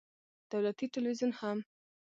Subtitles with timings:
[0.51, 1.57] دولتي ټلویزیون هم